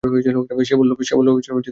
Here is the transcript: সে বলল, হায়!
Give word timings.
সে 0.67 0.75
বলল, 0.79 0.91
হায়! 0.91 1.69